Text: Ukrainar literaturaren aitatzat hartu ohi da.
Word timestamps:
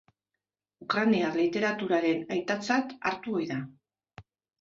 Ukrainar 0.85 1.35
literaturaren 1.39 2.23
aitatzat 2.37 2.97
hartu 3.11 3.37
ohi 3.41 3.47
da. 3.53 3.59